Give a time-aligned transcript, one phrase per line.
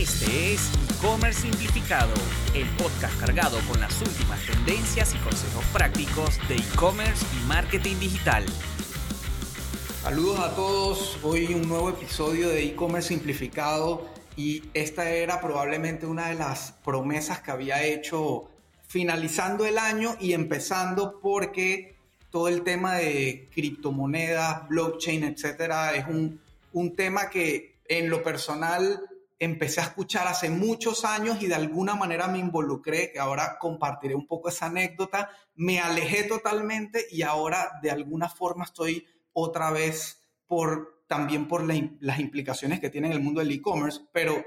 [0.00, 2.14] Este es E-Commerce Simplificado,
[2.54, 8.46] el podcast cargado con las últimas tendencias y consejos prácticos de e-commerce y marketing digital.
[10.00, 16.30] Saludos a todos, hoy un nuevo episodio de E-Commerce Simplificado y esta era probablemente una
[16.30, 18.48] de las promesas que había hecho
[18.86, 21.96] finalizando el año y empezando porque
[22.30, 26.40] todo el tema de criptomonedas, blockchain, etcétera, es un,
[26.72, 29.09] un tema que en lo personal
[29.40, 34.14] empecé a escuchar hace muchos años y de alguna manera me involucré, que ahora compartiré
[34.14, 40.20] un poco esa anécdota, me alejé totalmente y ahora de alguna forma estoy otra vez
[40.46, 44.44] por también por las implicaciones que tiene en el mundo del e-commerce, pero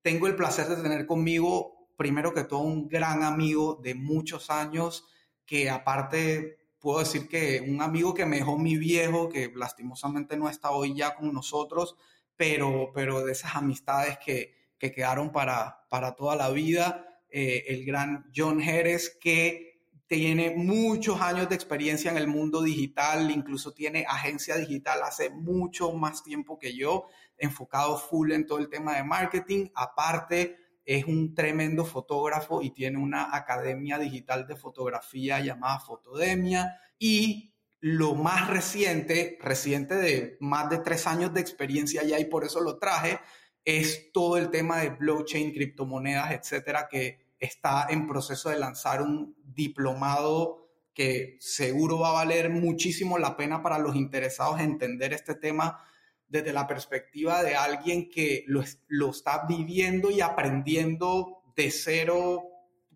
[0.00, 5.04] tengo el placer de tener conmigo primero que todo un gran amigo de muchos años
[5.44, 10.48] que aparte puedo decir que un amigo que me dejó mi viejo, que lastimosamente no
[10.48, 11.96] está hoy ya con nosotros,
[12.36, 17.22] pero, pero de esas amistades que, que quedaron para, para toda la vida.
[17.28, 19.66] Eh, el gran John Jerez, que
[20.06, 25.92] tiene muchos años de experiencia en el mundo digital, incluso tiene agencia digital hace mucho
[25.92, 29.68] más tiempo que yo, enfocado full en todo el tema de marketing.
[29.74, 36.80] Aparte, es un tremendo fotógrafo y tiene una academia digital de fotografía llamada Fotodemia.
[36.98, 37.55] Y
[37.88, 42.60] lo más reciente, reciente de más de tres años de experiencia ya y por eso
[42.60, 43.20] lo traje,
[43.64, 49.36] es todo el tema de blockchain, criptomonedas, etcétera, que está en proceso de lanzar un
[49.44, 55.36] diplomado que seguro va a valer muchísimo la pena para los interesados en entender este
[55.36, 55.78] tema
[56.26, 62.42] desde la perspectiva de alguien que lo, lo está viviendo y aprendiendo de cero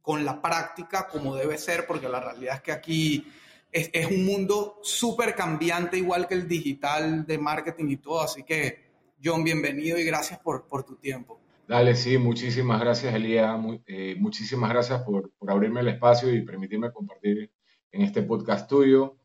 [0.03, 3.33] con la práctica como debe ser, porque la realidad es que aquí
[3.73, 8.23] es, es un mundo súper cambiante, igual que el digital de marketing y todo.
[8.23, 8.91] Así que,
[9.23, 11.41] John, bienvenido y gracias por, por tu tiempo.
[11.69, 13.57] Dale, sí, muchísimas gracias, Elía.
[13.87, 17.53] eh, muchísimas gracias por, por abrirme el espacio y permitirme compartir
[17.93, 19.17] en este podcast tuyo.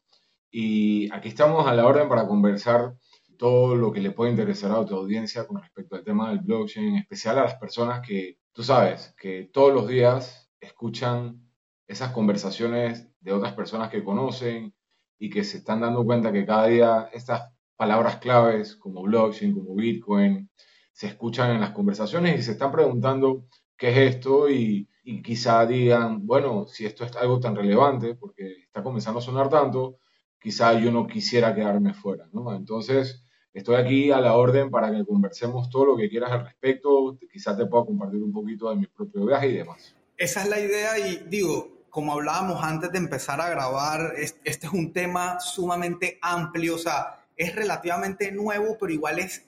[0.52, 2.96] Y aquí estamos a la orden para conversar
[3.38, 6.90] todo lo que le puede interesar a tu audiencia con respecto al tema del blockchain,
[6.90, 11.44] en especial a las personas que, tú sabes, que todos los días escuchan
[11.88, 14.73] esas conversaciones de otras personas que conocen
[15.18, 19.75] y que se están dando cuenta que cada día estas palabras claves como blockchain, como
[19.75, 20.50] Bitcoin,
[20.91, 23.45] se escuchan en las conversaciones y se están preguntando
[23.78, 28.63] qué es esto y, y quizá digan, bueno, si esto es algo tan relevante, porque
[28.63, 30.00] está comenzando a sonar tanto,
[30.40, 32.53] quizá yo no quisiera quedarme fuera, ¿no?
[32.56, 37.18] Entonces, estoy aquí a la orden para que conversemos todo lo que quieras al respecto,
[37.31, 39.95] quizá te pueda compartir un poquito de mi propio viaje y demás.
[40.18, 44.73] Esa es la idea y digo, como hablábamos antes de empezar a grabar, este es
[44.73, 49.45] un tema sumamente amplio, o sea, es relativamente nuevo, pero igual es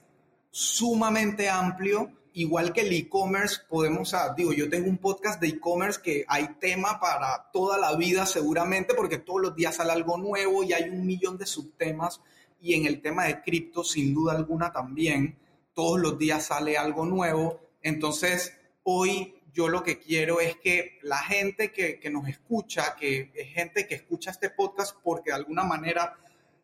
[0.49, 2.09] sumamente amplio.
[2.31, 6.23] Igual que el e-commerce, podemos, o sea, digo, yo tengo un podcast de e-commerce que
[6.25, 10.71] hay tema para toda la vida seguramente, porque todos los días sale algo nuevo y
[10.71, 12.21] hay un millón de subtemas.
[12.61, 15.37] Y en el tema de cripto, sin duda alguna también,
[15.73, 17.59] todos los días sale algo nuevo.
[17.81, 18.53] Entonces,
[18.83, 23.47] hoy yo lo que quiero es que la gente que, que, nos escucha, que es
[23.55, 26.15] gente que escucha este podcast porque de alguna manera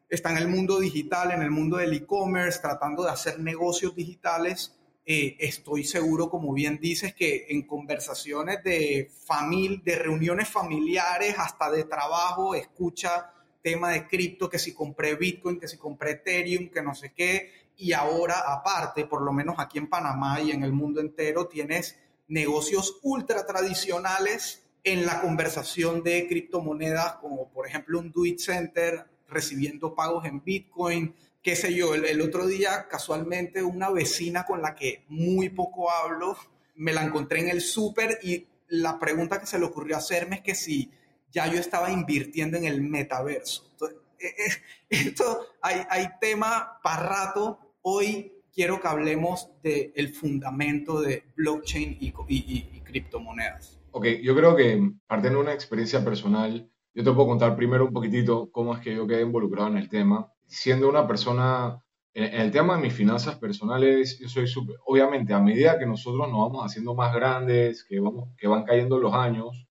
[0.07, 4.77] está en el mundo digital, en el mundo del e-commerce, tratando de hacer negocios digitales,
[5.07, 11.71] eh, estoy seguro, como bien dices, que en conversaciones de familia, de reuniones familiares, hasta
[11.71, 13.33] de trabajo, escucha
[13.63, 17.51] tema de cripto, que si compré Bitcoin, que si compré Ethereum, que no sé qué,
[17.75, 21.97] y ahora aparte, por lo menos aquí en Panamá y en el mundo entero, tienes
[22.27, 29.05] negocios ultra tradicionales en la conversación de criptomonedas, como por ejemplo un Do It Center
[29.27, 31.95] recibiendo pagos en Bitcoin, qué sé yo.
[31.95, 36.37] El, otro día, casualmente, una vecina con la que muy poco hablo,
[36.75, 40.41] me la encontré en el súper y la pregunta que se le ocurrió hacerme es
[40.41, 40.91] que si
[41.31, 43.67] ya yo estaba invirtiendo en el metaverso.
[43.71, 43.99] Entonces,
[44.89, 47.59] esto hay, hay tema para rato.
[47.81, 53.81] Hoy quiero que hablemos del el fundamento de blockchain y, y, y, y, criptomonedas.
[53.91, 57.93] Ok, yo creo que partiendo de una experiencia personal, yo te puedo contar primero un
[57.93, 60.31] poquitito cómo es que yo quedé involucrado en el tema.
[60.45, 61.83] Siendo una persona,
[62.13, 66.29] en, el tema de mis finanzas personales, yo soy súper, obviamente a medida que nosotros
[66.29, 69.67] nos vamos haciendo más grandes, que, vamos, que van cayendo los años,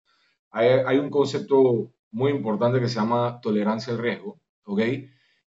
[0.51, 4.81] hay, hay un concepto muy importante que se llama tolerancia al riesgo, ¿ok?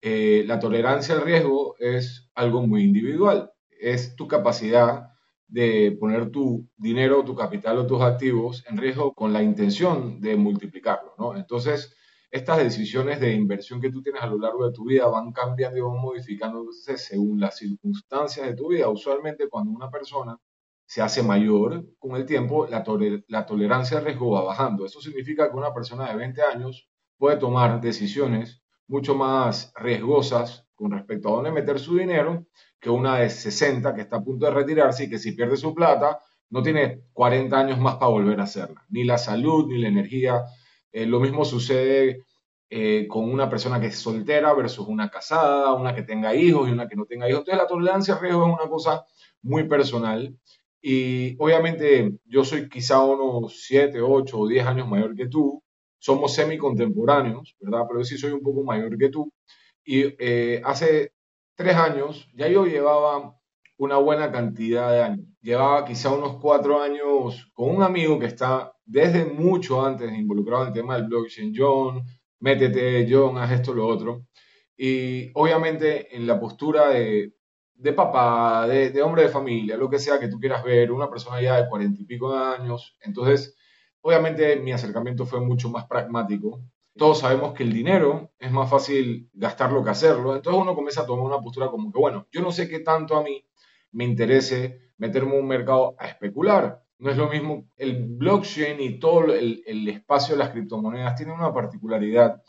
[0.04, 5.10] Eh, la tolerancia al riesgo es algo muy individual, es tu capacidad
[5.46, 10.34] de poner tu dinero, tu capital o tus activos en riesgo con la intención de
[10.36, 11.36] multiplicarlo, ¿no?
[11.36, 11.94] Entonces,
[12.32, 15.78] estas decisiones de inversión que tú tienes a lo largo de tu vida van cambiando
[15.78, 18.88] y van modificándose según las circunstancias de tu vida.
[18.88, 20.36] Usualmente cuando una persona
[20.86, 22.82] se hace mayor con el tiempo, la,
[23.28, 24.84] la tolerancia al riesgo va bajando.
[24.86, 26.88] Eso significa que una persona de 20 años
[27.18, 28.61] puede tomar decisiones
[28.92, 32.46] mucho más riesgosas con respecto a dónde meter su dinero
[32.78, 35.74] que una de 60 que está a punto de retirarse y que si pierde su
[35.74, 38.84] plata no tiene 40 años más para volver a hacerla.
[38.90, 40.42] Ni la salud, ni la energía.
[40.92, 42.26] Eh, lo mismo sucede
[42.68, 46.72] eh, con una persona que es soltera versus una casada, una que tenga hijos y
[46.72, 47.40] una que no tenga hijos.
[47.40, 49.06] Entonces la tolerancia riesgo es una cosa
[49.40, 50.36] muy personal.
[50.82, 55.61] Y obviamente yo soy quizá unos 7, 8 o 10 años mayor que tú.
[56.02, 57.84] Somos semi-contemporáneos, ¿verdad?
[57.88, 59.32] Pero sí soy un poco mayor que tú.
[59.84, 61.12] Y eh, hace
[61.54, 63.36] tres años ya yo llevaba
[63.76, 65.26] una buena cantidad de años.
[65.40, 70.68] Llevaba quizá unos cuatro años con un amigo que está desde mucho antes involucrado en
[70.70, 71.54] el tema del blockchain.
[71.56, 72.02] John,
[72.40, 74.26] métete, John, haz esto, lo otro.
[74.76, 77.32] Y obviamente en la postura de,
[77.74, 81.08] de papá, de, de, hombre de familia, lo que sea que tú quieras ver, una
[81.08, 82.96] persona ya de cuarenta y pico de años.
[83.02, 83.56] Entonces,
[84.02, 86.60] obviamente mi acercamiento fue mucho más pragmático
[86.96, 91.06] todos sabemos que el dinero es más fácil gastarlo que hacerlo, entonces uno comienza a
[91.06, 93.44] tomar una postura como que, bueno, yo no sé qué tanto a mí
[93.92, 96.82] me interese meterme en un mercado a especular.
[96.98, 101.32] No es lo mismo, el blockchain y todo el, el espacio de las criptomonedas tiene
[101.32, 102.42] una particularidad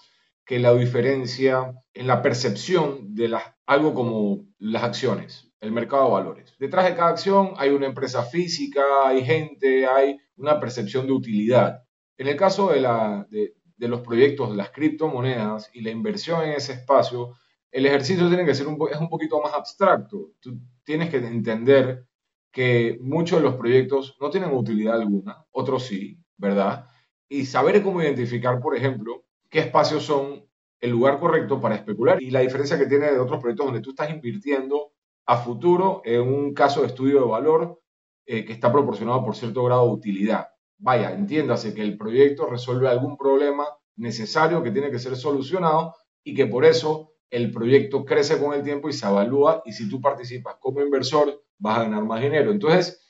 [0.46, 6.12] que la diferencia en la percepción de las, algo como las acciones, el mercado de
[6.12, 6.56] valores.
[6.60, 11.84] Detrás de cada acción hay una empresa física, hay gente, hay una percepción de utilidad.
[12.18, 16.44] En el caso de, la, de, de los proyectos de las criptomonedas y la inversión
[16.44, 17.36] en ese espacio,
[17.72, 20.32] el ejercicio tiene que ser un, es un poquito más abstracto.
[20.40, 22.06] Tú tienes que entender
[22.52, 26.88] que muchos de los proyectos no tienen utilidad alguna, otros sí, ¿verdad?
[27.28, 30.43] Y saber cómo identificar, por ejemplo, qué espacios son
[30.84, 33.92] el lugar correcto para especular y la diferencia que tiene de otros proyectos donde tú
[33.92, 34.92] estás invirtiendo
[35.26, 37.82] a futuro en un caso de estudio de valor
[38.26, 40.48] eh, que está proporcionado por cierto grado de utilidad
[40.84, 43.66] vaya, entiéndase que el proyecto resuelve algún problema
[43.96, 45.96] necesario que tiene que ser solucionado
[46.26, 49.90] y que por eso el proyecto crece con el tiempo y se evalúa y si
[49.90, 52.52] tú participas como inversor vas a ganar más dinero.
[52.52, 53.02] Entonces,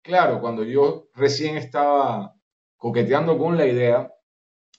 [0.00, 2.34] claro, cuando yo recién estaba
[2.78, 4.10] coqueteando con la idea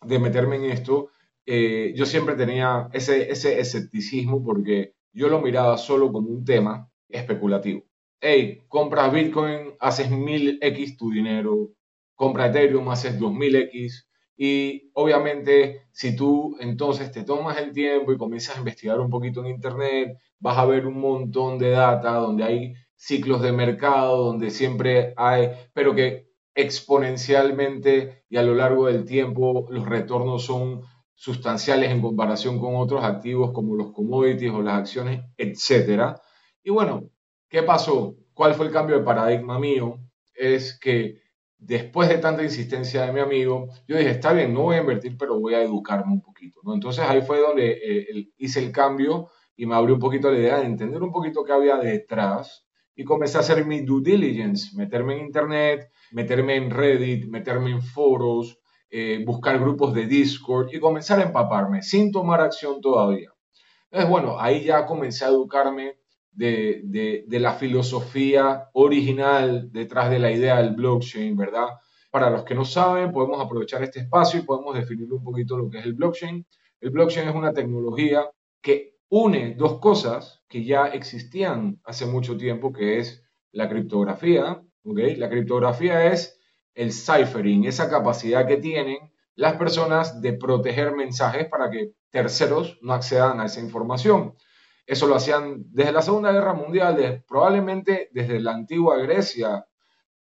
[0.02, 1.12] de meterme en esto,
[1.52, 6.92] eh, yo siempre tenía ese, ese escepticismo porque yo lo miraba solo como un tema
[7.10, 7.86] especulativo.
[8.22, 11.72] Hey, compras Bitcoin, haces mil X tu dinero,
[12.14, 14.06] compra Ethereum, haces 2000X
[14.38, 19.40] y obviamente si tú entonces te tomas el tiempo y comienzas a investigar un poquito
[19.40, 24.52] en Internet, vas a ver un montón de data donde hay ciclos de mercado, donde
[24.52, 30.84] siempre hay, pero que exponencialmente y a lo largo del tiempo los retornos son
[31.20, 36.16] sustanciales en comparación con otros activos como los commodities o las acciones, etc.
[36.64, 37.10] Y bueno,
[37.50, 38.16] ¿qué pasó?
[38.34, 40.00] ¿Cuál fue el cambio de paradigma mío?
[40.34, 41.20] Es que
[41.58, 45.18] después de tanta insistencia de mi amigo, yo dije, está bien, no voy a invertir,
[45.18, 46.62] pero voy a educarme un poquito.
[46.64, 46.74] ¿no?
[46.74, 49.28] Entonces ahí fue donde eh, hice el cambio
[49.58, 52.66] y me abrió un poquito la idea de entender un poquito qué había detrás
[52.96, 57.82] y comencé a hacer mi due diligence, meterme en internet, meterme en Reddit, meterme en
[57.82, 58.59] foros,
[58.90, 63.32] eh, buscar grupos de Discord y comenzar a empaparme sin tomar acción todavía.
[63.86, 65.98] Entonces, bueno, ahí ya comencé a educarme
[66.32, 71.68] de, la filosofía original detrás de la idea del blockchain, ¿verdad?
[72.12, 75.70] Para los que no saben, podemos aprovechar este espacio y podemos definir un poquito lo
[75.70, 76.46] que es el blockchain.
[76.82, 78.30] El blockchain es una tecnología
[78.62, 84.64] que une dos cosas que ya existían hace mucho tiempo, que es la criptografía.
[84.84, 85.16] ¿okay?
[85.16, 86.39] La criptografía es
[86.74, 88.98] el ciphering, esa capacidad que tienen
[89.36, 94.36] las personas de proteger mensajes para que terceros no accedan a esa información.
[94.86, 99.66] Eso lo hacían desde la Segunda Guerra Mundial, probablemente desde la antigua Grecia.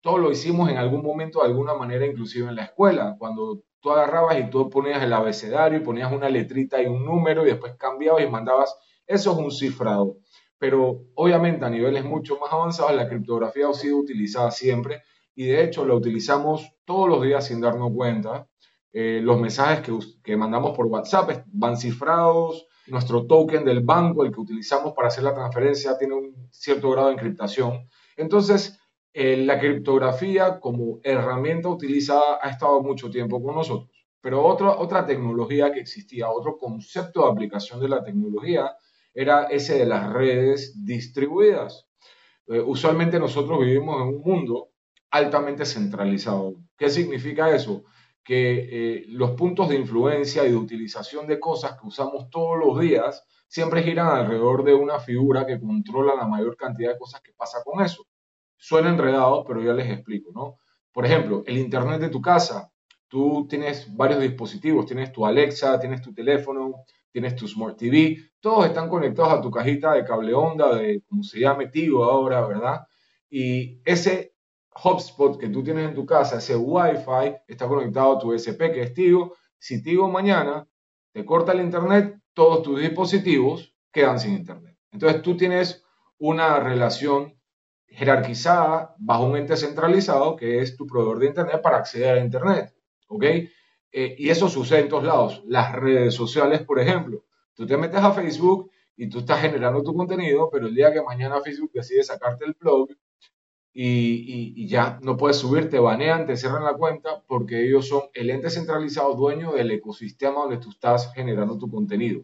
[0.02, 3.92] Todo lo hicimos en algún momento, de alguna manera, inclusive en la escuela, cuando tú
[3.92, 7.76] agarrabas y tú ponías el abecedario y ponías una letrita y un número y después
[7.78, 8.76] cambiabas y mandabas,
[9.08, 10.18] eso es un cifrado.
[10.58, 15.04] Pero obviamente a niveles mucho más avanzados la criptografía ha sido utilizada siempre
[15.40, 18.46] y de hecho la utilizamos todos los días sin darnos cuenta.
[18.92, 24.34] Eh, los mensajes que, que mandamos por WhatsApp van cifrados, nuestro token del banco, el
[24.34, 27.88] que utilizamos para hacer la transferencia, tiene un cierto grado de encriptación.
[28.18, 28.78] Entonces,
[29.14, 33.90] eh, la criptografía como herramienta utilizada ha estado mucho tiempo con nosotros.
[34.20, 38.76] Pero otra, otra tecnología que existía, otro concepto de aplicación de la tecnología,
[39.14, 41.88] era ese de las redes distribuidas.
[42.48, 44.69] Eh, usualmente nosotros vivimos en un mundo
[45.12, 46.56] altamente centralizado.
[46.78, 47.84] ¿Qué significa eso?
[48.30, 52.80] que eh, los puntos de influencia y de utilización de cosas que usamos todos los
[52.80, 57.34] días siempre giran alrededor de una figura que controla la mayor cantidad de cosas que
[57.34, 58.06] pasa con eso.
[58.56, 60.60] suena enredado, pero ya les explico, ¿no?
[60.92, 62.72] Por ejemplo, el Internet de tu casa.
[63.08, 68.68] Tú tienes varios dispositivos, tienes tu Alexa, tienes tu teléfono, tienes tu Smart TV, todos
[68.68, 72.82] están conectados a tu cajita de cable onda, de como se llama Tigo ahora, ¿verdad?
[73.28, 74.29] Y ese
[74.72, 78.82] hotspot que tú tienes en tu casa, ese Wi-Fi, está conectado a tu SP, que
[78.82, 79.36] es Tigo.
[79.58, 80.68] Si Tigo mañana
[81.12, 84.78] te corta el Internet, todos tus dispositivos quedan sin Internet.
[84.92, 85.84] Entonces tú tienes
[86.18, 87.40] una relación
[87.88, 92.74] jerarquizada bajo un ente centralizado que es tu proveedor de Internet para acceder a Internet.
[93.08, 93.24] ¿Ok?
[93.92, 95.44] Eh, y eso sucede en todos lados.
[95.48, 97.26] Las redes sociales, por ejemplo.
[97.54, 101.02] Tú te metes a Facebook y tú estás generando tu contenido, pero el día que
[101.02, 102.90] mañana Facebook decide sacarte el blog
[103.82, 108.30] y, ya no puedes subir, te banean, te cierran la cuenta porque ellos son el
[108.30, 112.24] ente centralizado dueño del ecosistema donde tú estás generando tu contenido.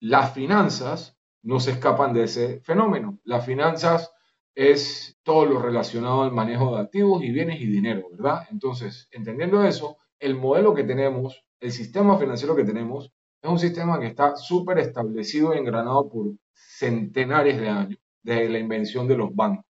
[0.00, 3.18] Las finanzas no se escapan de ese fenómeno.
[3.24, 4.12] Las finanzas
[4.54, 8.46] es todo lo relacionado al manejo de activos y bienes y dinero, ¿verdad?
[8.50, 13.12] Entonces, entendiendo eso, el modelo que tenemos, el sistema financiero que tenemos,
[13.42, 18.58] es un sistema que está súper establecido y engranado por centenares de años, desde la
[18.58, 19.71] invención de los bancos.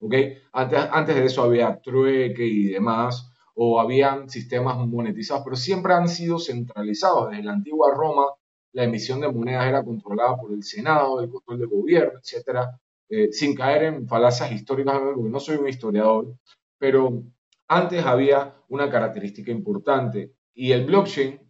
[0.00, 0.14] ¿Ok?
[0.52, 6.08] Antes, antes de eso había trueque y demás, o habían sistemas monetizados, pero siempre han
[6.08, 7.30] sido centralizados.
[7.30, 8.26] Desde la antigua Roma,
[8.72, 12.78] la emisión de monedas era controlada por el Senado, el control del gobierno, etcétera,
[13.08, 16.36] eh, sin caer en falacias históricas, porque no soy un historiador,
[16.78, 17.24] pero
[17.66, 21.40] antes había una característica importante y el blockchain,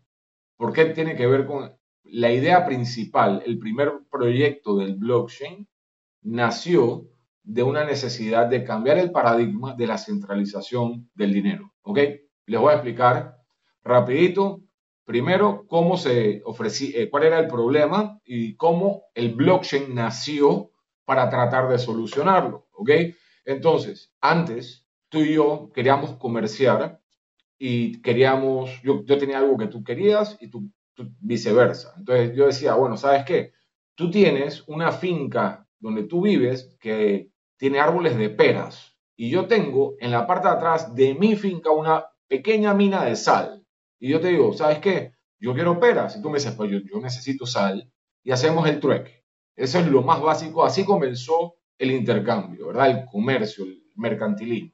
[0.57, 3.43] ¿por qué tiene que ver con la idea principal?
[3.45, 5.69] El primer proyecto del blockchain
[6.23, 7.07] nació
[7.49, 11.73] de una necesidad de cambiar el paradigma de la centralización del dinero.
[11.81, 11.99] ¿Ok?
[12.45, 13.38] Les voy a explicar
[13.83, 14.61] rapidito,
[15.07, 20.73] primero, cómo se ofrecía, eh, cuál era el problema y cómo el blockchain nació
[21.07, 22.69] para tratar de solucionarlo.
[22.73, 22.90] ¿Ok?
[23.47, 27.00] Entonces, antes tú y yo queríamos comerciar
[27.59, 30.71] y queríamos, yo, yo tenía algo que tú querías y tú,
[31.21, 31.95] viceversa.
[31.97, 33.52] Entonces yo decía, bueno, ¿sabes qué?
[33.95, 39.97] Tú tienes una finca donde tú vives que tiene árboles de peras y yo tengo
[39.99, 43.67] en la parte de atrás de mi finca una pequeña mina de sal.
[43.99, 45.12] Y yo te digo, ¿sabes qué?
[45.41, 46.17] Yo quiero peras.
[46.17, 47.91] Y tú me dices, pues yo, necesito sal
[48.23, 49.25] y hacemos el trueque.
[49.57, 50.65] Eso es lo más básico.
[50.65, 52.91] Así comenzó el intercambio, ¿verdad?
[52.91, 54.73] El comercio, el mercantilismo.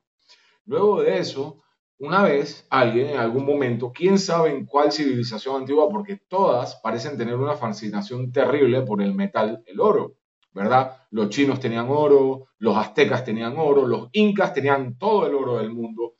[0.66, 1.62] Luego de eso,
[1.98, 7.16] una vez alguien en algún momento, quién sabe en cuál civilización antigua, porque todas parecen
[7.16, 10.16] tener una fascinación terrible por el metal, el oro,
[10.54, 10.96] ¿verdad?
[11.10, 15.70] Los chinos tenían oro, los aztecas tenían oro, los incas tenían todo el oro del
[15.70, 16.14] mundo,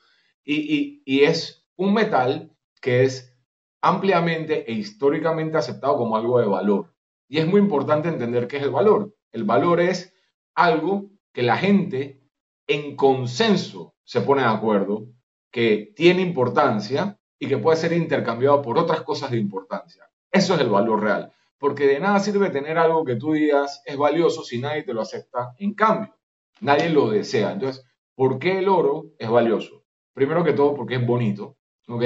[0.45, 3.35] y, es un metal que es
[3.81, 6.93] ampliamente e históricamente aceptado como algo de valor.
[7.29, 9.15] Y es muy importante entender qué es el valor.
[9.33, 10.13] El valor es
[10.55, 12.21] algo que la gente
[12.67, 15.07] en consenso se pone de acuerdo,
[15.51, 20.11] que tiene importancia y que puede ser intercambiado por otras cosas de importancia.
[20.31, 23.97] Eso es el valor real, porque de nada sirve tener algo que tú digas es
[23.97, 26.15] valioso si nadie te lo acepta en cambio.
[26.61, 27.53] Nadie lo desea.
[27.53, 27.85] Entonces,
[28.15, 29.85] ¿por qué el oro es valioso?
[30.13, 31.57] Primero que todo porque es bonito,
[31.89, 32.05] ¿ok?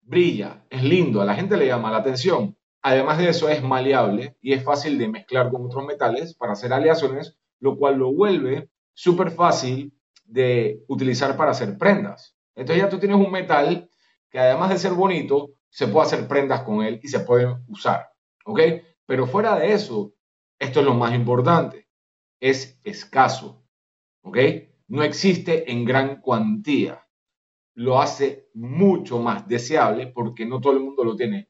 [0.00, 2.56] Brilla, es lindo, a la gente le llama la atención.
[2.82, 6.72] Además de eso, es maleable y es fácil de mezclar con otros metales para hacer
[6.72, 9.92] aleaciones, lo cual lo vuelve súper fácil
[10.24, 12.36] de utilizar para hacer prendas.
[12.54, 13.90] Entonces ya tú tienes un metal
[14.30, 18.08] que además de ser bonito, se puede hacer prendas con él y se puede usar.
[18.46, 18.60] ¿Ok?
[19.06, 20.14] Pero fuera de eso,
[20.58, 21.88] esto es lo más importante,
[22.40, 23.64] es escaso.
[24.22, 24.38] ¿Ok?
[24.88, 27.06] No existe en gran cuantía.
[27.74, 31.48] Lo hace mucho más deseable porque no todo el mundo lo tiene.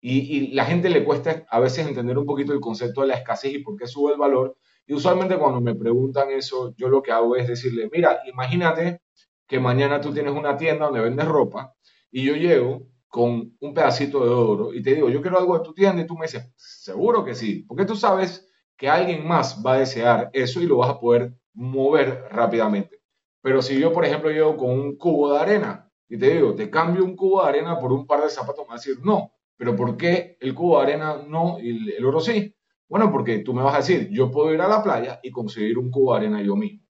[0.00, 3.16] Y, y la gente le cuesta a veces entender un poquito el concepto de la
[3.16, 4.56] escasez y por qué sube el valor,
[4.90, 9.02] y usualmente cuando me preguntan eso, yo lo que hago es decirle, mira, imagínate
[9.46, 11.74] que mañana tú tienes una tienda donde vendes ropa
[12.10, 15.64] y yo llego con un pedacito de oro y te digo, yo quiero algo de
[15.64, 19.62] tu tienda y tú me dices, seguro que sí, porque tú sabes que alguien más
[19.66, 23.00] va a desear eso y lo vas a poder mover rápidamente.
[23.42, 26.70] Pero si yo, por ejemplo, llego con un cubo de arena y te digo, te
[26.70, 29.32] cambio un cubo de arena por un par de zapatos, me vas a decir, no,
[29.56, 32.54] pero ¿por qué el cubo de arena no y el oro sí?
[32.88, 35.78] Bueno, porque tú me vas a decir, yo puedo ir a la playa y conseguir
[35.78, 36.86] un cubo de arena yo mismo.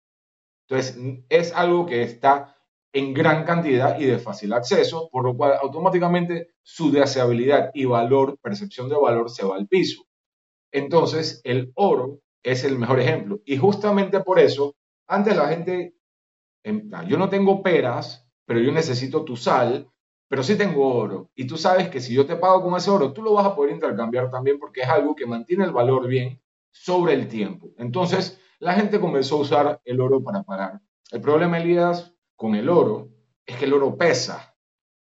[0.69, 0.99] Entonces,
[1.31, 2.57] es algo que está
[2.92, 8.38] en gran cantidad y de fácil acceso, por lo cual automáticamente su deseabilidad y valor,
[8.42, 10.02] percepción de valor, se va al piso.
[10.73, 13.40] Entonces, el oro es el mejor ejemplo.
[13.44, 14.75] Y justamente por eso,
[15.06, 15.94] antes la gente,
[16.64, 19.88] em, yo no tengo peras, pero yo necesito tu sal,
[20.28, 21.30] pero sí tengo oro.
[21.35, 23.54] Y tú sabes que si yo te pago con ese oro, tú lo vas a
[23.54, 26.40] poder intercambiar también porque es algo que mantiene el valor bien
[26.73, 27.68] sobre el tiempo.
[27.78, 30.80] Entonces, la gente comenzó a usar el oro para pagar
[31.11, 33.11] El problema, Elías, con el oro
[33.44, 34.56] es que el oro pesa.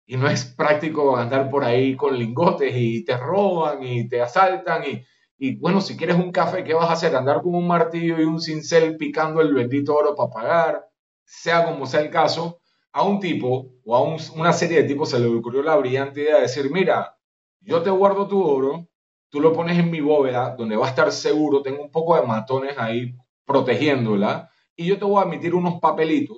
[0.06, 4.84] Y no es práctico andar por ahí con lingotes y te roban y te asaltan
[4.84, 5.06] y,
[5.38, 7.16] y bueno, si quieres un café, ¿qué vas a hacer?
[7.16, 10.90] Andar con un martillo y un cincel picando el bendito oro para pagar,
[11.24, 12.60] sea como sea el caso,
[12.92, 14.02] a un tipo o a
[14.36, 17.18] una serie de tipos se le ocurrió la brillante idea de decir, mira,
[17.62, 18.90] yo te guardo tu oro,
[19.30, 22.28] tú lo pones en mi bóveda, donde va a estar seguro, tengo un poco de
[22.28, 23.16] matones ahí
[23.46, 26.38] protegiéndola, y yo te voy a emitir unos papelitos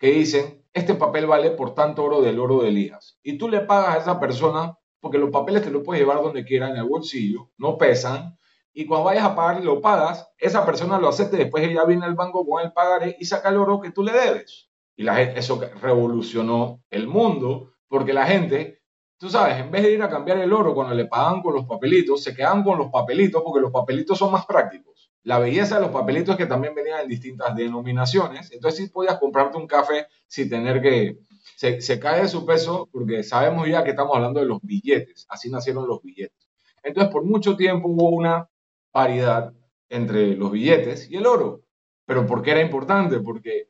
[0.00, 3.18] que dicen, este papel vale por tanto oro del oro de Elías.
[3.22, 6.44] Y tú le pagas a esa persona, porque los papeles te los puedes llevar donde
[6.44, 8.36] quieras en el bolsillo, no pesan,
[8.72, 12.04] y cuando vayas a pagar lo pagas, esa persona lo acepta y después ella viene
[12.04, 14.70] al banco con el pagaré y saca el oro que tú le debes.
[14.96, 18.80] Y la gente, eso revolucionó el mundo, porque la gente
[19.20, 21.66] tú sabes, en vez de ir a cambiar el oro cuando le pagan con los
[21.66, 24.89] papelitos, se quedan con los papelitos porque los papelitos son más prácticos.
[25.22, 29.58] La belleza de los papelitos que también venían en distintas denominaciones, entonces sí podías comprarte
[29.58, 31.18] un café sin tener que...
[31.56, 35.26] Se, se cae de su peso porque sabemos ya que estamos hablando de los billetes,
[35.28, 36.48] así nacieron los billetes.
[36.82, 38.48] Entonces por mucho tiempo hubo una
[38.90, 39.52] paridad
[39.88, 41.62] entre los billetes y el oro.
[42.06, 43.20] ¿Pero por qué era importante?
[43.20, 43.68] Porque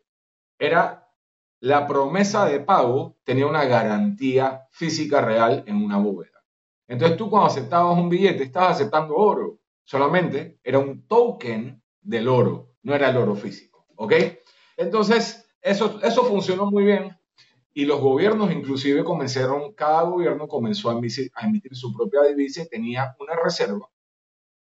[0.58, 1.10] era
[1.60, 6.42] la promesa de pago tenía una garantía física real en una bóveda.
[6.88, 9.59] Entonces tú cuando aceptabas un billete estabas aceptando oro.
[9.90, 13.88] Solamente era un token del oro, no era el oro físico.
[13.96, 14.12] ¿Ok?
[14.76, 17.18] Entonces eso, eso funcionó muy bien
[17.74, 21.28] y los gobiernos inclusive comenzaron, cada gobierno comenzó a emitir,
[21.72, 23.90] su propia divisa y tenía una reserva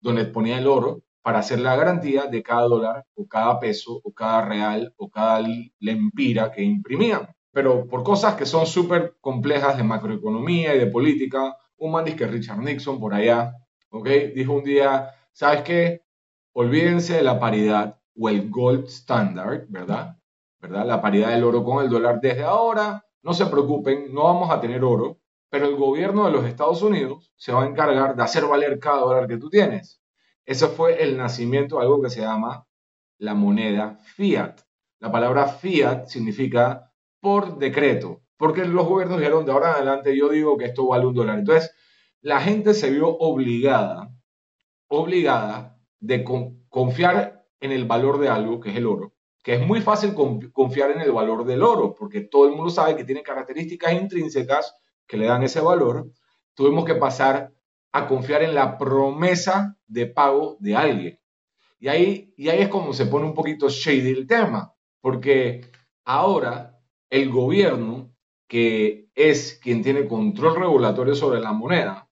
[0.00, 4.12] donde ponía el oro para hacer la garantía de cada dólar o cada peso o
[4.12, 5.46] cada real o cada
[5.78, 7.28] lempira que imprimían.
[7.52, 12.26] Pero por cosas que son súper complejas de macroeconomía y de política, un man que
[12.26, 13.54] Richard Nixon por allá,
[13.90, 14.08] ¿ok?
[14.34, 16.02] Dijo un día, ¿sabes qué?
[16.52, 20.16] Olvídense de la paridad o el gold standard, ¿verdad?
[20.60, 20.86] ¿verdad?
[20.86, 22.20] La paridad del oro con el dólar.
[22.20, 26.44] Desde ahora, no se preocupen, no vamos a tener oro, pero el gobierno de los
[26.44, 30.00] Estados Unidos se va a encargar de hacer valer cada dólar que tú tienes.
[30.44, 32.66] Ese fue el nacimiento de algo que se llama
[33.18, 34.60] la moneda fiat.
[35.00, 40.28] La palabra fiat significa por decreto, porque los gobiernos dijeron de ahora en adelante yo
[40.28, 41.38] digo que esto vale un dólar.
[41.38, 41.74] Entonces,
[42.22, 44.10] la gente se vio obligada,
[44.90, 46.24] obligada de
[46.68, 50.14] confiar en el valor de algo, que es el oro, que es muy fácil
[50.52, 54.74] confiar en el valor del oro, porque todo el mundo sabe que tiene características intrínsecas
[55.06, 56.10] que le dan ese valor.
[56.54, 57.52] Tuvimos que pasar
[57.92, 61.20] a confiar en la promesa de pago de alguien.
[61.78, 65.70] Y ahí, y ahí es como se pone un poquito shady el tema, porque
[66.04, 68.12] ahora el gobierno,
[68.48, 72.08] que es quien tiene control regulatorio sobre la moneda,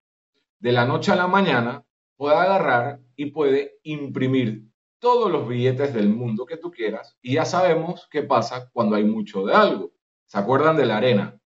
[0.61, 1.85] de la noche a la mañana
[2.19, 7.45] puede agarrar y puede imprimir todos los billetes del mundo que tú quieras y ya
[7.45, 9.93] sabemos qué pasa cuando hay mucho de algo.
[10.27, 11.41] ¿Se acuerdan de la arena?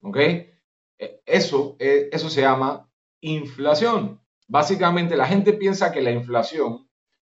[0.00, 0.16] ¿Ok?
[0.16, 4.20] E, eso, e, eso se llama inflación.
[4.48, 6.88] Básicamente la gente piensa que la inflación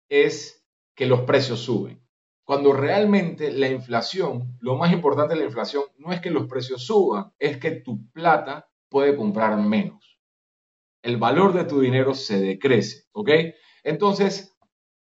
[0.09, 2.05] es que los precios suben,
[2.43, 6.83] cuando realmente la inflación, lo más importante de la inflación no es que los precios
[6.83, 10.10] suban, es que tu plata puede comprar menos.
[11.01, 13.29] El valor de tu dinero se decrece, ¿ok?
[13.83, 14.57] Entonces,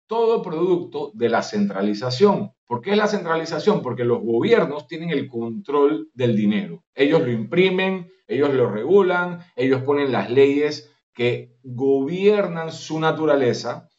[0.08, 2.52] todo producto de la centralización.
[2.66, 3.82] ¿Por qué es la centralización?
[3.82, 6.84] Porque los gobiernos tienen el control del dinero.
[6.94, 13.90] Ellos lo imprimen, ellos lo regulan, ellos ponen las leyes que gobiernan su naturaleza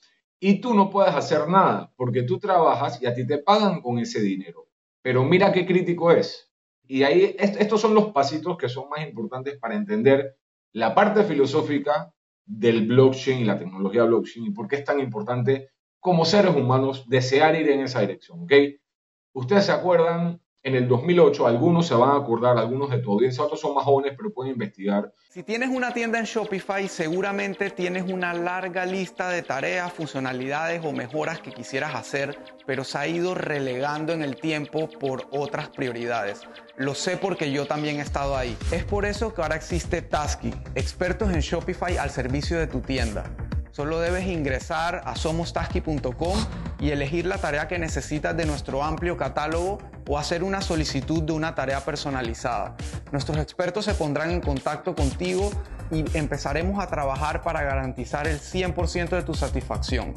[0.41, 3.99] y tú no puedes hacer nada porque tú trabajas y a ti te pagan con
[3.99, 4.69] ese dinero.
[5.03, 6.53] Pero mira qué crítico es.
[6.87, 10.37] Y ahí estos son los pasitos que son más importantes para entender
[10.73, 12.13] la parte filosófica
[12.45, 17.09] del blockchain y la tecnología blockchain y por qué es tan importante como seres humanos
[17.09, 18.43] desear ir en esa dirección.
[18.43, 18.53] ¿ok?
[19.35, 23.43] Ustedes se acuerdan en el 2008, algunos se van a acordar, algunos de tu audiencia,
[23.43, 25.13] otros son más jóvenes, pero pueden investigar.
[25.29, 30.93] Si tienes una tienda en Shopify, seguramente tienes una larga lista de tareas, funcionalidades o
[30.93, 36.43] mejoras que quisieras hacer, pero se ha ido relegando en el tiempo por otras prioridades.
[36.77, 38.57] Lo sé porque yo también he estado ahí.
[38.71, 43.25] Es por eso que ahora existe Tasky, expertos en Shopify al servicio de tu tienda.
[43.73, 46.39] Solo debes ingresar a somostasky.com
[46.79, 51.33] y elegir la tarea que necesitas de nuestro amplio catálogo o hacer una solicitud de
[51.33, 52.75] una tarea personalizada.
[53.11, 55.51] Nuestros expertos se pondrán en contacto contigo
[55.91, 60.15] y empezaremos a trabajar para garantizar el 100% de tu satisfacción.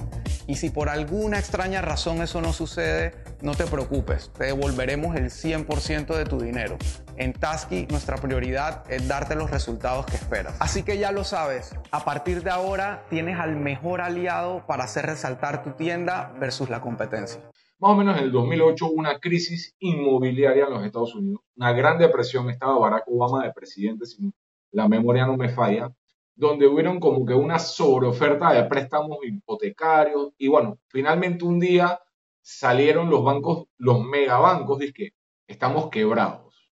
[0.47, 5.31] Y si por alguna extraña razón eso no sucede, no te preocupes, te devolveremos el
[5.31, 6.77] 100% de tu dinero.
[7.17, 10.55] En Tasky nuestra prioridad es darte los resultados que esperas.
[10.59, 15.07] Así que ya lo sabes, a partir de ahora tienes al mejor aliado para hacer
[15.07, 17.41] resaltar tu tienda versus la competencia.
[17.79, 21.73] Más o menos en el 2008 hubo una crisis inmobiliaria en los Estados Unidos, una
[21.73, 24.31] gran depresión, estaba Barack Obama de presidente, si
[24.71, 25.91] la memoria no me falla,
[26.35, 31.99] donde hubieron como que una sobreoferta de préstamos hipotecarios y bueno, finalmente un día
[32.41, 35.09] salieron los bancos, los megabancos, dice que
[35.47, 36.69] estamos quebrados,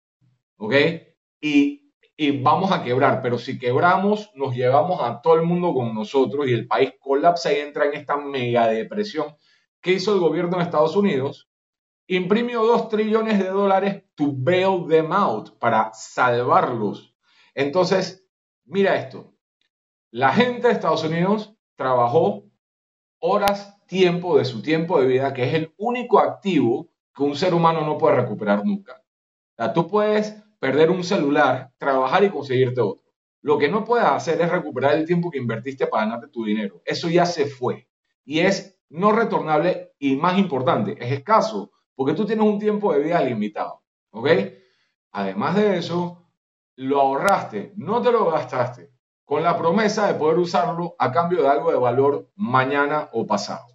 [0.57, 0.75] ¿ok?
[1.41, 5.95] Y, y vamos a quebrar, pero si quebramos, nos llevamos a todo el mundo con
[5.95, 9.37] nosotros y el país colapsa y entra en esta mega depresión.
[9.81, 11.49] ¿Qué hizo el gobierno de Estados Unidos?
[12.07, 17.15] Imprimió dos trillones de dólares to bail them out, para salvarlos.
[17.55, 18.27] Entonces,
[18.65, 19.35] mira esto,
[20.11, 22.45] la gente de Estados Unidos trabajó
[23.21, 27.55] horas, tiempo de su tiempo de vida, que es el único activo que un ser
[27.55, 29.03] humano no puede recuperar nunca.
[29.57, 33.13] O tú puedes perder un celular, trabajar y conseguirte otro.
[33.41, 36.83] Lo que no puedes hacer es recuperar el tiempo que invertiste para ganarte tu dinero.
[36.85, 37.89] Eso ya se fue.
[38.25, 43.01] Y es no retornable y más importante, es escaso, porque tú tienes un tiempo de
[43.01, 43.83] vida limitado.
[44.11, 44.29] ¿Ok?
[45.13, 46.29] Además de eso,
[46.77, 48.93] lo ahorraste, no te lo gastaste
[49.25, 53.67] con la promesa de poder usarlo a cambio de algo de valor mañana o pasado.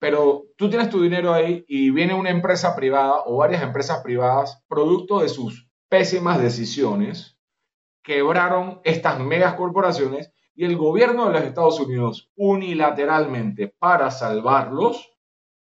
[0.00, 4.64] Pero tú tienes tu dinero ahí y viene una empresa privada o varias empresas privadas,
[4.66, 7.38] producto de sus pésimas decisiones,
[8.02, 15.12] quebraron estas megas corporaciones y el gobierno de los Estados Unidos unilateralmente para salvarlos,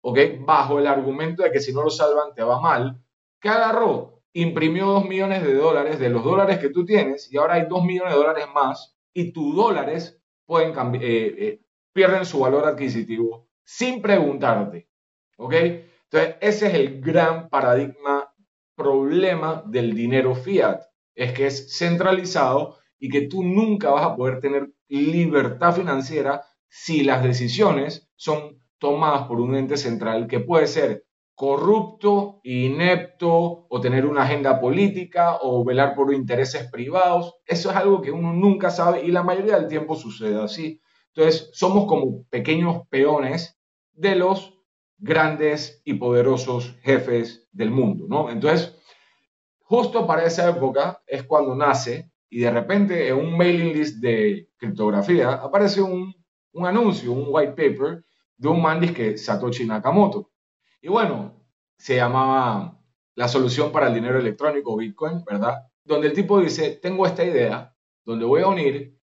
[0.03, 0.19] ¿ok?
[0.41, 3.01] Bajo el argumento de que si no lo salvan te va mal,
[3.41, 4.15] ¿qué agarró?
[4.35, 7.85] imprimió 2 millones de dólares de los dólares que tú tienes y ahora hay 2
[7.85, 11.61] millones de dólares más y tus dólares pueden eh, eh,
[11.93, 14.89] pierden su valor adquisitivo sin preguntarte.
[15.37, 15.55] ¿Ok?
[15.55, 18.35] Entonces, ese es el gran paradigma,
[18.77, 20.83] problema del dinero fiat.
[21.15, 27.05] Es que es centralizado y que tú nunca vas a poder tener libertad financiera si
[27.05, 34.07] las decisiones son tomadas por un ente central que puede ser corrupto, inepto o tener
[34.07, 37.35] una agenda política o velar por intereses privados.
[37.45, 40.81] Eso es algo que uno nunca sabe y la mayoría del tiempo sucede así.
[41.15, 43.61] Entonces, somos como pequeños peones
[43.93, 44.59] de los
[44.97, 48.31] grandes y poderosos jefes del mundo, ¿no?
[48.31, 48.79] Entonces,
[49.61, 54.49] justo para esa época es cuando nace y de repente en un mailing list de
[54.57, 56.13] criptografía aparece un,
[56.55, 58.05] un anuncio, un white paper
[58.37, 60.33] de un man que Satoshi Nakamoto.
[60.83, 61.47] Y bueno,
[61.79, 62.77] se llamaba
[63.15, 65.59] La solución para el dinero electrónico, Bitcoin, ¿verdad?
[65.85, 67.73] Donde el tipo dice, tengo esta idea
[68.05, 68.99] donde voy a unir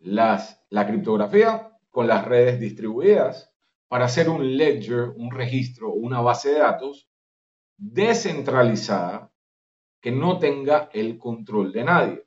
[0.00, 3.54] las, la criptografía con las redes distribuidas
[3.86, 7.08] para hacer un ledger, un registro, una base de datos
[7.76, 9.32] descentralizada
[10.00, 12.26] que no tenga el control de nadie.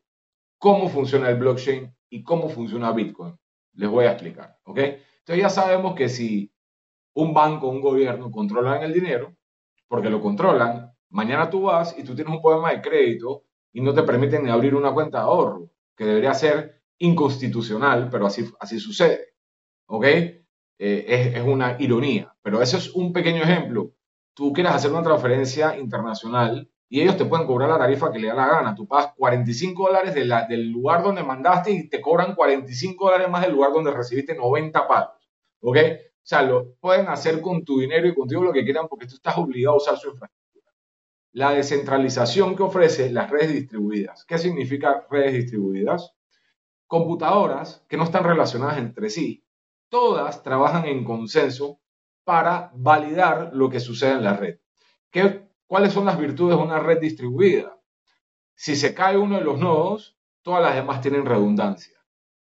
[0.58, 3.38] ¿Cómo funciona el blockchain y cómo funciona Bitcoin?
[3.74, 4.78] Les voy a explicar, ¿ok?
[4.78, 6.52] Entonces ya sabemos que si
[7.14, 9.36] un banco, un gobierno controlan el dinero,
[9.88, 13.94] porque lo controlan, mañana tú vas y tú tienes un problema de crédito y no
[13.94, 18.80] te permiten ni abrir una cuenta de ahorro, que debería ser inconstitucional, pero así, así
[18.80, 19.34] sucede.
[19.88, 20.06] ¿Ok?
[20.06, 20.42] Eh,
[20.78, 23.94] es, es, una ironía, pero eso es un pequeño ejemplo.
[24.34, 28.30] Tú quieres hacer una transferencia internacional y ellos te pueden cobrar la tarifa que le
[28.30, 28.74] da la gana.
[28.74, 33.30] Tú pagas 45 dólares de la, del lugar donde mandaste y te cobran 45 dólares
[33.30, 35.30] más del lugar donde recibiste 90 pagos.
[35.60, 35.76] ¿Ok?
[35.76, 39.16] O sea, lo pueden hacer con tu dinero y contigo lo que quieran porque tú
[39.16, 40.72] estás obligado a usar su infraestructura.
[41.34, 44.24] La descentralización que ofrece las redes distribuidas.
[44.24, 46.14] ¿Qué significa redes distribuidas?
[46.88, 49.46] Computadoras que no están relacionadas entre sí.
[49.90, 51.82] Todas trabajan en consenso
[52.24, 54.60] para validar lo que sucede en la red.
[55.12, 57.80] ¿Qué, ¿Cuáles son las virtudes de una red distribuida?
[58.54, 61.98] Si se cae uno de los nodos, todas las demás tienen redundancia.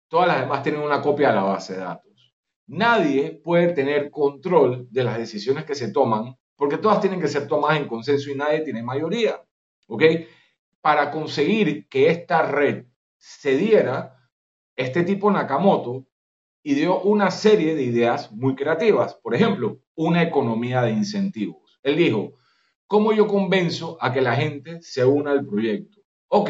[0.07, 2.33] Todas las demás tienen una copia de la base de datos.
[2.67, 7.47] Nadie puede tener control de las decisiones que se toman porque todas tienen que ser
[7.47, 9.43] tomadas en consenso y nadie tiene mayoría.
[9.87, 10.03] ¿Ok?
[10.81, 12.85] Para conseguir que esta red
[13.17, 14.17] se diera,
[14.75, 16.07] este tipo Nakamoto
[16.63, 19.15] ideó una serie de ideas muy creativas.
[19.15, 21.79] Por ejemplo, una economía de incentivos.
[21.83, 22.33] Él dijo,
[22.87, 26.01] ¿cómo yo convenzo a que la gente se una al proyecto?
[26.27, 26.49] Ok,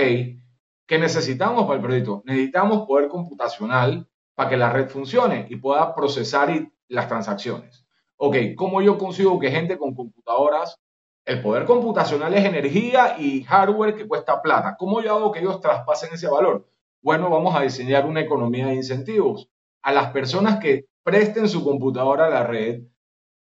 [0.85, 2.21] ¿qué necesitamos para el proyecto?
[2.25, 6.49] Necesitamos poder computacional para que la red funcione y pueda procesar
[6.87, 7.85] las transacciones.
[8.17, 10.79] Ok, ¿cómo yo consigo que gente con computadoras,
[11.25, 14.75] el poder computacional es energía y hardware que cuesta plata?
[14.77, 16.67] ¿Cómo yo hago que ellos traspasen ese valor?
[17.01, 19.49] Bueno, vamos a diseñar una economía de incentivos.
[19.81, 22.83] A las personas que presten su computadora a la red,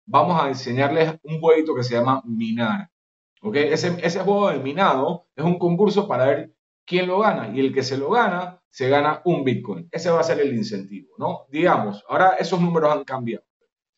[0.09, 2.89] vamos a enseñarles un jueguito que se llama minar.
[3.41, 3.55] ¿Ok?
[3.55, 6.53] Ese, ese juego de minado es un concurso para ver
[6.85, 9.87] quién lo gana y el que se lo gana se gana un Bitcoin.
[9.91, 11.45] Ese va a ser el incentivo, ¿no?
[11.49, 13.43] Digamos, ahora esos números han cambiado.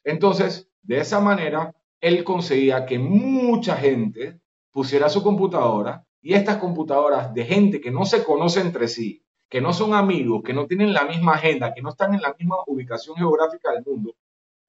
[0.03, 4.39] Entonces, de esa manera, él conseguía que mucha gente
[4.71, 9.61] pusiera su computadora y estas computadoras de gente que no se conoce entre sí, que
[9.61, 12.57] no son amigos, que no tienen la misma agenda, que no están en la misma
[12.67, 14.15] ubicación geográfica del mundo,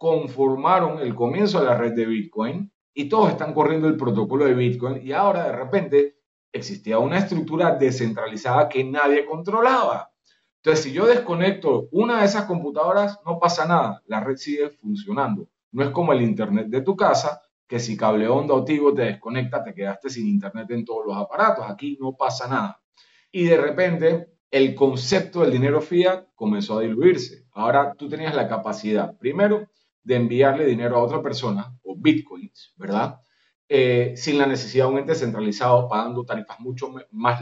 [0.02, 4.54] conformaron el comienzo de la red de Bitcoin y todos están corriendo el protocolo de
[4.54, 6.16] Bitcoin y ahora de repente
[6.50, 10.10] existía una estructura descentralizada que nadie controlaba.
[10.56, 15.48] Entonces, si yo desconecto una de esas computadoras, no pasa nada, la red sigue funcionando.
[15.70, 19.02] No es como el Internet de tu casa, que si cable onda o tigo te
[19.02, 21.64] desconecta, te quedaste sin Internet en todos los aparatos.
[21.68, 22.82] Aquí no pasa nada.
[23.30, 27.46] Y de repente, el concepto del dinero fiat comenzó a diluirse.
[27.52, 29.68] Ahora tú tenías la capacidad, primero,
[30.02, 33.20] de enviarle dinero a otra persona, o bitcoins, ¿verdad?
[33.68, 37.40] Eh, sin la necesidad de un ente centralizado pagando tarifas mucho más,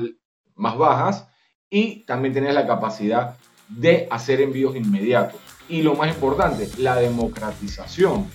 [0.54, 1.28] más bajas
[1.68, 3.36] y también tenías la capacidad
[3.68, 5.40] de hacer envíos inmediatos.
[5.68, 8.28] Y lo más importante, la democratización.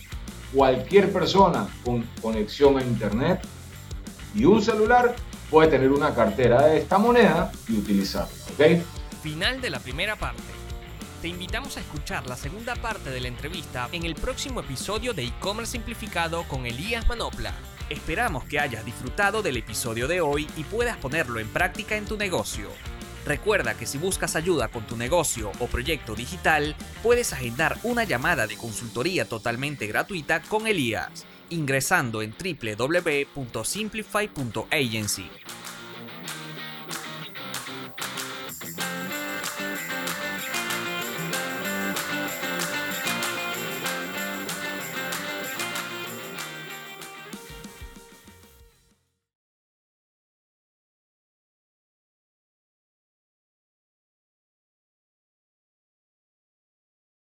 [0.53, 3.45] Cualquier persona con conexión a Internet
[4.33, 5.15] y un celular
[5.49, 8.33] puede tener una cartera de esta moneda y utilizarla.
[8.53, 8.81] ¿ok?
[9.21, 10.64] Final de la primera parte.
[11.25, 15.23] Te invitamos a escuchar la segunda parte de la entrevista en el próximo episodio de
[15.23, 17.51] e-commerce simplificado con Elías Manopla.
[17.89, 22.15] Esperamos que hayas disfrutado del episodio de hoy y puedas ponerlo en práctica en tu
[22.15, 22.69] negocio.
[23.25, 28.45] Recuerda que si buscas ayuda con tu negocio o proyecto digital, puedes agendar una llamada
[28.45, 35.31] de consultoría totalmente gratuita con Elías, ingresando en www.simplify.agency.